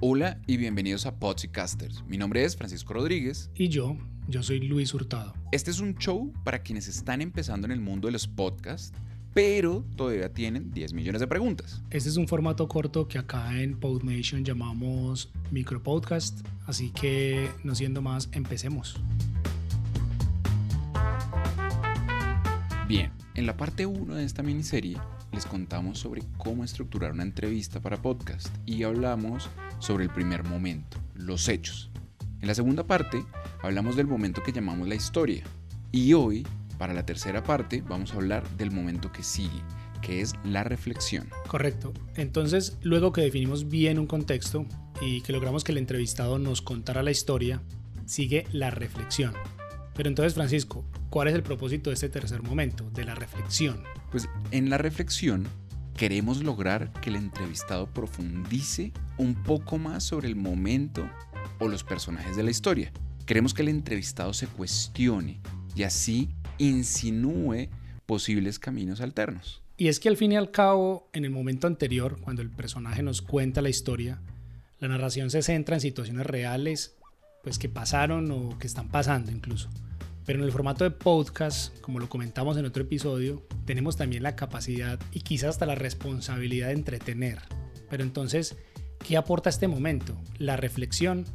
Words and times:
Hola 0.00 0.40
y 0.46 0.58
bienvenidos 0.58 1.06
a 1.06 1.18
Podcasters. 1.18 2.04
Mi 2.06 2.18
nombre 2.18 2.44
es 2.44 2.56
Francisco 2.56 2.94
Rodríguez. 2.94 3.50
Y 3.56 3.66
yo, 3.68 3.96
yo 4.28 4.44
soy 4.44 4.60
Luis 4.60 4.94
Hurtado. 4.94 5.34
Este 5.50 5.72
es 5.72 5.80
un 5.80 5.96
show 5.96 6.32
para 6.44 6.60
quienes 6.60 6.86
están 6.86 7.20
empezando 7.20 7.66
en 7.66 7.72
el 7.72 7.80
mundo 7.80 8.06
de 8.06 8.12
los 8.12 8.28
podcasts, 8.28 8.92
pero 9.34 9.84
todavía 9.96 10.32
tienen 10.32 10.70
10 10.70 10.92
millones 10.92 11.20
de 11.20 11.26
preguntas. 11.26 11.82
Este 11.90 12.08
es 12.08 12.16
un 12.16 12.28
formato 12.28 12.68
corto 12.68 13.08
que 13.08 13.18
acá 13.18 13.60
en 13.60 13.76
PodNation 13.80 14.44
llamamos 14.44 15.32
micropodcast, 15.50 16.46
así 16.66 16.90
que 16.92 17.50
no 17.64 17.74
siendo 17.74 18.00
más, 18.00 18.28
empecemos. 18.30 19.00
Bien, 22.86 23.10
en 23.34 23.46
la 23.46 23.56
parte 23.56 23.84
1 23.84 24.14
de 24.14 24.24
esta 24.24 24.44
miniserie 24.44 24.96
les 25.32 25.46
contamos 25.46 25.98
sobre 25.98 26.22
cómo 26.36 26.64
estructurar 26.64 27.12
una 27.12 27.22
entrevista 27.22 27.80
para 27.80 28.00
podcast 28.00 28.48
y 28.66 28.82
hablamos 28.82 29.48
sobre 29.78 30.04
el 30.04 30.10
primer 30.10 30.44
momento, 30.44 30.98
los 31.14 31.48
hechos. 31.48 31.90
En 32.40 32.48
la 32.48 32.54
segunda 32.54 32.86
parte 32.86 33.24
hablamos 33.62 33.96
del 33.96 34.06
momento 34.06 34.42
que 34.42 34.52
llamamos 34.52 34.88
la 34.88 34.94
historia 34.94 35.44
y 35.92 36.12
hoy, 36.12 36.46
para 36.78 36.94
la 36.94 37.06
tercera 37.06 37.42
parte, 37.42 37.82
vamos 37.82 38.12
a 38.12 38.16
hablar 38.16 38.48
del 38.56 38.70
momento 38.70 39.10
que 39.10 39.22
sigue, 39.22 39.62
que 40.00 40.20
es 40.20 40.34
la 40.44 40.64
reflexión. 40.64 41.28
Correcto. 41.48 41.92
Entonces, 42.16 42.78
luego 42.82 43.12
que 43.12 43.22
definimos 43.22 43.68
bien 43.68 43.98
un 43.98 44.06
contexto 44.06 44.66
y 45.00 45.22
que 45.22 45.32
logramos 45.32 45.64
que 45.64 45.72
el 45.72 45.78
entrevistado 45.78 46.38
nos 46.38 46.62
contara 46.62 47.02
la 47.02 47.10
historia, 47.10 47.62
sigue 48.06 48.46
la 48.52 48.70
reflexión. 48.70 49.34
Pero 49.94 50.08
entonces, 50.08 50.34
Francisco, 50.34 50.84
¿cuál 51.10 51.28
es 51.28 51.34
el 51.34 51.42
propósito 51.42 51.90
de 51.90 51.94
este 51.94 52.08
tercer 52.08 52.42
momento, 52.42 52.88
de 52.90 53.04
la 53.04 53.14
reflexión? 53.14 53.82
Pues 54.10 54.28
en 54.50 54.70
la 54.70 54.78
reflexión 54.78 55.46
queremos 55.96 56.42
lograr 56.42 56.92
que 57.00 57.10
el 57.10 57.16
entrevistado 57.16 57.86
profundice 57.92 58.92
un 59.18 59.34
poco 59.34 59.78
más 59.78 60.04
sobre 60.04 60.28
el 60.28 60.36
momento 60.36 61.08
o 61.58 61.68
los 61.68 61.84
personajes 61.84 62.36
de 62.36 62.42
la 62.42 62.50
historia. 62.50 62.92
Queremos 63.26 63.52
que 63.52 63.62
el 63.62 63.68
entrevistado 63.68 64.32
se 64.32 64.46
cuestione 64.46 65.40
y 65.74 65.82
así 65.82 66.30
insinúe 66.56 67.68
posibles 68.06 68.58
caminos 68.58 69.00
alternos. 69.00 69.62
Y 69.76 69.88
es 69.88 70.00
que 70.00 70.08
al 70.08 70.16
fin 70.16 70.32
y 70.32 70.36
al 70.36 70.50
cabo, 70.50 71.08
en 71.12 71.24
el 71.24 71.30
momento 71.30 71.66
anterior, 71.66 72.18
cuando 72.20 72.42
el 72.42 72.50
personaje 72.50 73.02
nos 73.02 73.20
cuenta 73.20 73.60
la 73.60 73.68
historia, 73.68 74.20
la 74.80 74.88
narración 74.88 75.30
se 75.30 75.42
centra 75.42 75.76
en 75.76 75.80
situaciones 75.80 76.26
reales, 76.26 76.96
pues 77.42 77.58
que 77.58 77.68
pasaron 77.68 78.30
o 78.30 78.58
que 78.58 78.66
están 78.66 78.88
pasando 78.88 79.30
incluso. 79.30 79.68
Pero 80.24 80.40
en 80.40 80.44
el 80.46 80.52
formato 80.52 80.84
de 80.84 80.90
podcast, 80.90 81.78
como 81.80 82.00
lo 82.00 82.08
comentamos 82.08 82.56
en 82.56 82.64
otro 82.64 82.82
episodio, 82.82 83.46
tenemos 83.68 83.96
también 83.98 84.22
la 84.22 84.34
capacidad 84.34 84.98
y 85.12 85.20
quizás 85.20 85.50
hasta 85.50 85.66
la 85.66 85.74
responsabilidad 85.74 86.68
de 86.68 86.72
entretener. 86.72 87.38
Pero 87.90 88.02
entonces, 88.02 88.56
¿qué 89.06 89.18
aporta 89.18 89.50
este 89.50 89.68
momento? 89.68 90.16
La 90.38 90.56
reflexión 90.56 91.26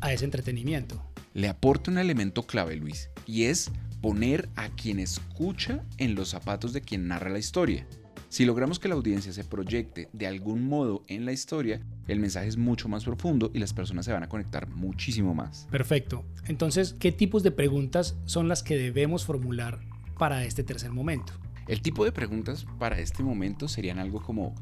a 0.00 0.10
ese 0.10 0.24
entretenimiento. 0.24 1.04
Le 1.34 1.46
aporta 1.46 1.90
un 1.90 1.98
elemento 1.98 2.46
clave, 2.46 2.76
Luis, 2.76 3.10
y 3.26 3.44
es 3.44 3.70
poner 4.00 4.48
a 4.56 4.70
quien 4.70 4.98
escucha 4.98 5.84
en 5.98 6.14
los 6.14 6.30
zapatos 6.30 6.72
de 6.72 6.80
quien 6.80 7.06
narra 7.06 7.28
la 7.28 7.38
historia. 7.38 7.86
Si 8.30 8.46
logramos 8.46 8.78
que 8.78 8.88
la 8.88 8.94
audiencia 8.94 9.34
se 9.34 9.44
proyecte 9.44 10.08
de 10.14 10.26
algún 10.26 10.66
modo 10.66 11.04
en 11.06 11.26
la 11.26 11.32
historia, 11.32 11.82
el 12.08 12.18
mensaje 12.18 12.48
es 12.48 12.56
mucho 12.56 12.88
más 12.88 13.04
profundo 13.04 13.50
y 13.52 13.58
las 13.58 13.74
personas 13.74 14.06
se 14.06 14.12
van 14.12 14.22
a 14.22 14.30
conectar 14.30 14.70
muchísimo 14.70 15.34
más. 15.34 15.68
Perfecto. 15.70 16.24
Entonces, 16.46 16.94
¿qué 16.98 17.12
tipos 17.12 17.42
de 17.42 17.50
preguntas 17.50 18.16
son 18.24 18.48
las 18.48 18.62
que 18.62 18.78
debemos 18.78 19.26
formular 19.26 19.80
para 20.16 20.46
este 20.46 20.64
tercer 20.64 20.90
momento? 20.90 21.34
El 21.66 21.80
tipo 21.82 22.04
de 22.04 22.12
preguntas 22.12 22.66
para 22.78 22.98
este 22.98 23.22
momento 23.22 23.68
serían 23.68 23.98
algo 23.98 24.22
como 24.22 24.54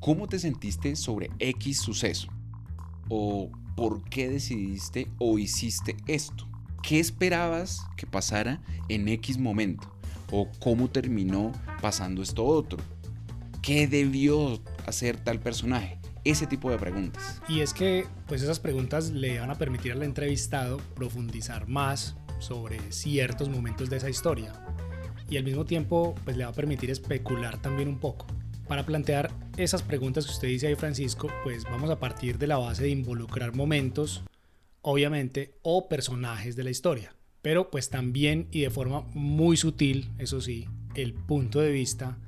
¿cómo 0.00 0.28
te 0.28 0.38
sentiste 0.38 0.96
sobre 0.96 1.30
X 1.38 1.78
suceso? 1.78 2.28
¿O 3.08 3.50
por 3.76 4.02
qué 4.04 4.28
decidiste 4.28 5.08
o 5.18 5.38
hiciste 5.38 5.96
esto? 6.06 6.48
¿Qué 6.82 7.00
esperabas 7.00 7.82
que 7.96 8.06
pasara 8.06 8.60
en 8.88 9.08
X 9.08 9.38
momento? 9.38 9.96
o 10.30 10.50
cómo 10.60 10.88
terminó 10.88 11.52
pasando 11.80 12.22
esto 12.22 12.44
otro. 12.44 12.78
¿Qué 13.62 13.86
debió 13.86 14.60
hacer 14.86 15.16
tal 15.16 15.40
personaje? 15.40 15.98
Ese 16.24 16.46
tipo 16.46 16.70
de 16.70 16.78
preguntas. 16.78 17.40
Y 17.48 17.60
es 17.60 17.72
que 17.72 18.06
pues 18.26 18.42
esas 18.42 18.58
preguntas 18.58 19.10
le 19.10 19.38
van 19.38 19.50
a 19.50 19.54
permitir 19.56 19.92
al 19.92 20.02
entrevistado 20.02 20.78
profundizar 20.94 21.68
más 21.68 22.16
sobre 22.38 22.80
ciertos 22.92 23.48
momentos 23.48 23.88
de 23.88 23.96
esa 23.96 24.10
historia 24.10 24.52
y 25.28 25.36
al 25.36 25.44
mismo 25.44 25.64
tiempo 25.64 26.14
pues 26.24 26.36
le 26.36 26.44
va 26.44 26.50
a 26.50 26.54
permitir 26.54 26.90
especular 26.90 27.60
también 27.60 27.88
un 27.88 27.98
poco. 27.98 28.26
Para 28.68 28.84
plantear 28.84 29.30
esas 29.56 29.82
preguntas 29.82 30.26
que 30.26 30.32
usted 30.32 30.48
dice 30.48 30.66
ahí 30.66 30.74
Francisco, 30.74 31.28
pues 31.44 31.64
vamos 31.64 31.90
a 31.90 32.00
partir 32.00 32.38
de 32.38 32.46
la 32.46 32.58
base 32.58 32.84
de 32.84 32.90
involucrar 32.90 33.54
momentos, 33.54 34.22
obviamente, 34.82 35.54
o 35.62 35.88
personajes 35.88 36.56
de 36.56 36.64
la 36.64 36.70
historia 36.70 37.16
pero 37.46 37.70
pues 37.70 37.90
también 37.90 38.48
y 38.50 38.62
de 38.62 38.70
forma 38.70 39.02
muy 39.14 39.56
sutil, 39.56 40.10
eso 40.18 40.40
sí, 40.40 40.66
el 40.96 41.14
punto 41.14 41.60
de 41.60 41.70
vista 41.70 42.18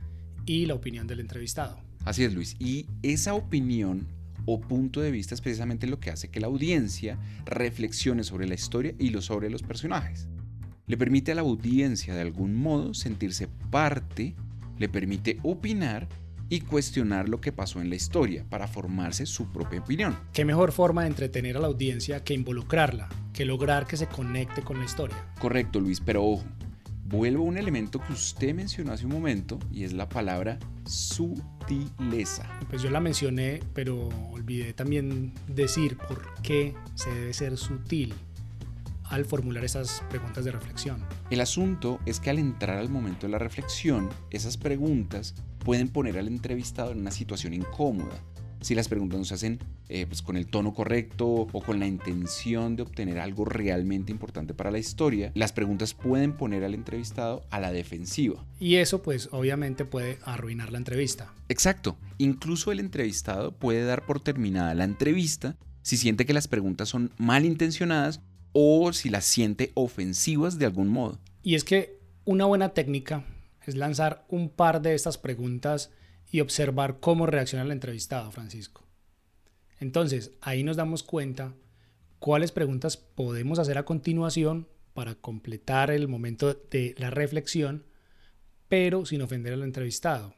y 0.47 0.67
la 0.67 0.75
opinión 0.75 1.09
del 1.09 1.19
entrevistado. 1.19 1.77
Así 2.05 2.23
es, 2.23 2.33
Luis. 2.33 2.55
Y 2.61 2.87
esa 3.03 3.35
opinión 3.35 4.07
o 4.47 4.61
punto 4.61 5.01
de 5.01 5.11
vista 5.11 5.35
es 5.35 5.41
precisamente 5.41 5.89
lo 5.89 5.99
que 5.99 6.11
hace 6.11 6.29
que 6.29 6.39
la 6.39 6.47
audiencia 6.47 7.19
reflexione 7.47 8.23
sobre 8.23 8.47
la 8.47 8.55
historia 8.55 8.95
y 8.97 9.11
lo 9.11 9.21
sobre 9.21 9.51
los 9.51 9.65
personajes. 9.65 10.29
Le 10.89 10.97
permite 10.97 11.33
a 11.33 11.35
la 11.35 11.43
audiencia 11.43 12.15
de 12.15 12.23
algún 12.23 12.55
modo 12.55 12.95
sentirse 12.95 13.47
parte, 13.71 14.35
le 14.79 14.89
permite 14.89 15.39
opinar 15.43 16.09
y 16.49 16.61
cuestionar 16.61 17.29
lo 17.29 17.43
que 17.43 17.53
pasó 17.53 17.83
en 17.83 17.91
la 17.91 17.97
historia 17.97 18.47
para 18.49 18.67
formarse 18.67 19.27
su 19.27 19.53
propia 19.53 19.81
opinión. 19.81 20.19
¿Qué 20.33 20.47
mejor 20.47 20.73
forma 20.73 21.03
de 21.03 21.09
entretener 21.09 21.59
a 21.59 21.61
la 21.61 21.67
audiencia 21.67 22.25
que 22.25 22.33
involucrarla, 22.33 23.11
que 23.35 23.45
lograr 23.45 23.87
que 23.87 23.99
se 23.99 24.07
conecte 24.07 24.63
con 24.63 24.79
la 24.79 24.87
historia? 24.87 25.17
Correcto, 25.39 25.79
Luis, 25.79 26.01
pero 26.01 26.25
ojo, 26.25 26.45
vuelvo 27.05 27.45
a 27.45 27.49
un 27.49 27.59
elemento 27.59 28.01
que 28.01 28.15
usted 28.15 28.55
mencionó 28.55 28.93
hace 28.93 29.05
un 29.05 29.13
momento 29.13 29.59
y 29.71 29.85
es 29.85 29.93
la 29.93 30.09
palabra 30.09 30.59
sutileza. 30.87 32.49
Pues 32.71 32.81
yo 32.81 32.89
la 32.89 33.01
mencioné, 33.01 33.61
pero 33.75 34.09
olvidé 34.33 34.73
también 34.73 35.35
decir 35.49 35.99
por 35.99 36.33
qué 36.43 36.75
se 36.95 37.11
debe 37.11 37.35
ser 37.35 37.59
sutil 37.59 38.15
al 39.11 39.25
formular 39.25 39.65
esas 39.65 40.03
preguntas 40.09 40.45
de 40.45 40.53
reflexión. 40.53 41.05
El 41.31 41.41
asunto 41.41 42.01
es 42.07 42.21
que 42.21 42.31
al 42.31 42.39
entrar 42.39 42.79
al 42.79 42.89
momento 42.89 43.27
de 43.27 43.33
la 43.33 43.39
reflexión, 43.39 44.09
esas 44.31 44.57
preguntas 44.57 45.35
pueden 45.65 45.89
poner 45.89 46.19
al 46.19 46.29
entrevistado 46.29 46.93
en 46.93 47.01
una 47.01 47.11
situación 47.11 47.55
incómoda. 47.55 48.23
Si 48.61 48.75
las 48.75 48.89
preguntas 48.89 49.19
no 49.19 49.25
se 49.25 49.35
hacen 49.35 49.61
eh, 49.89 50.07
pues, 50.07 50.21
con 50.21 50.37
el 50.37 50.49
tono 50.49 50.75
correcto 50.75 51.27
o 51.27 51.63
con 51.63 51.79
la 51.79 51.87
intención 51.87 52.75
de 52.75 52.83
obtener 52.83 53.21
algo 53.21 53.45
realmente 53.45 54.11
importante 54.11 54.53
para 54.53 54.73
la 54.73 54.79
historia, 54.79 55.31
las 55.35 55.53
preguntas 55.53 55.95
pueden 55.95 56.33
poner 56.33 56.65
al 56.65 56.75
entrevistado 56.75 57.45
a 57.51 57.61
la 57.61 57.71
defensiva. 57.71 58.45
Y 58.59 58.77
eso 58.77 59.01
pues 59.03 59.29
obviamente 59.31 59.85
puede 59.85 60.19
arruinar 60.25 60.73
la 60.73 60.79
entrevista. 60.79 61.33
Exacto. 61.49 61.97
Incluso 62.19 62.73
el 62.73 62.81
entrevistado 62.81 63.53
puede 63.53 63.85
dar 63.85 64.05
por 64.05 64.21
terminada 64.21 64.75
la 64.75 64.85
entrevista 64.85 65.57
si 65.83 65.97
siente 65.97 66.27
que 66.27 66.35
las 66.35 66.49
preguntas 66.49 66.89
son 66.89 67.13
malintencionadas 67.17 68.21
o 68.61 68.93
si 68.93 69.09
las 69.09 69.25
siente 69.25 69.71
ofensivas 69.75 70.59
de 70.59 70.67
algún 70.67 70.89
modo. 70.89 71.21
Y 71.45 71.55
es 71.55 71.63
que 71.63 72.01
una 72.25 72.45
buena 72.45 72.71
técnica 72.71 73.25
es 73.65 73.77
lanzar 73.77 74.27
un 74.29 74.49
par 74.49 74.83
de 74.83 74.95
estas 74.95 75.17
preguntas 75.17 75.93
y 76.29 76.41
observar 76.41 76.99
cómo 76.99 77.27
reacciona 77.27 77.65
el 77.65 77.71
entrevistado, 77.71 78.33
Francisco. 78.33 78.85
Entonces, 79.79 80.33
ahí 80.41 80.65
nos 80.65 80.77
damos 80.77 81.05
cuenta 81.05 81.55
cuáles 82.19 82.51
preguntas 82.51 82.97
podemos 82.97 83.61
hacer 83.61 83.79
a 83.79 83.85
continuación 83.85 84.67
para 84.93 85.15
completar 85.15 85.93
el 85.93 86.09
momento 86.09 86.53
de 86.53 86.97
la 86.99 87.11
reflexión, 87.11 87.87
pero 88.67 89.07
sin 89.07 89.23
ofender 89.23 89.53
al 89.53 89.63
entrevistado 89.63 90.35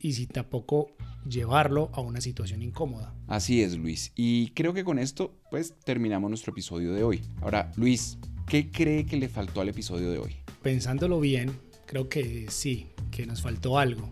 y 0.00 0.12
si 0.12 0.26
tampoco 0.26 0.90
llevarlo 1.28 1.90
a 1.92 2.00
una 2.00 2.20
situación 2.20 2.62
incómoda. 2.62 3.14
Así 3.26 3.62
es, 3.62 3.76
Luis. 3.76 4.12
Y 4.14 4.50
creo 4.50 4.72
que 4.72 4.84
con 4.84 4.98
esto, 4.98 5.34
pues, 5.50 5.74
terminamos 5.84 6.30
nuestro 6.30 6.52
episodio 6.52 6.92
de 6.92 7.02
hoy. 7.02 7.22
Ahora, 7.40 7.72
Luis, 7.76 8.18
¿qué 8.46 8.70
cree 8.70 9.04
que 9.06 9.16
le 9.16 9.28
faltó 9.28 9.60
al 9.60 9.68
episodio 9.68 10.10
de 10.10 10.18
hoy? 10.18 10.36
Pensándolo 10.62 11.20
bien, 11.20 11.52
creo 11.86 12.08
que 12.08 12.46
sí, 12.48 12.86
que 13.10 13.26
nos 13.26 13.42
faltó 13.42 13.78
algo. 13.78 14.10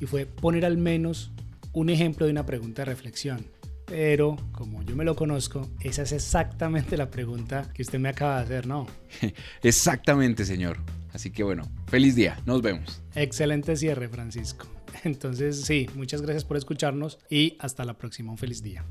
Y 0.00 0.06
fue 0.06 0.26
poner 0.26 0.64
al 0.64 0.76
menos 0.76 1.32
un 1.72 1.90
ejemplo 1.90 2.26
de 2.26 2.32
una 2.32 2.46
pregunta 2.46 2.82
de 2.82 2.86
reflexión. 2.86 3.44
Pero, 3.86 4.36
como 4.52 4.82
yo 4.82 4.94
me 4.94 5.04
lo 5.04 5.16
conozco, 5.16 5.66
esa 5.80 6.02
es 6.02 6.12
exactamente 6.12 6.98
la 6.98 7.10
pregunta 7.10 7.70
que 7.72 7.80
usted 7.80 7.98
me 7.98 8.10
acaba 8.10 8.36
de 8.36 8.44
hacer, 8.44 8.66
¿no? 8.66 8.86
exactamente, 9.62 10.44
señor. 10.44 10.78
Así 11.14 11.30
que 11.30 11.42
bueno, 11.42 11.62
feliz 11.86 12.14
día, 12.14 12.38
nos 12.44 12.60
vemos. 12.60 13.02
Excelente 13.14 13.76
cierre, 13.76 14.08
Francisco. 14.08 14.66
Entonces, 15.04 15.62
sí, 15.62 15.88
muchas 15.94 16.22
gracias 16.22 16.44
por 16.44 16.56
escucharnos 16.56 17.18
y 17.30 17.56
hasta 17.58 17.84
la 17.84 17.94
próxima. 17.94 18.30
Un 18.30 18.38
feliz 18.38 18.62
día. 18.62 18.84